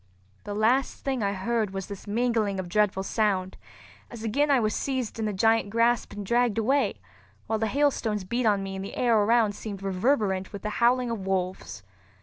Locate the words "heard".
1.33-1.69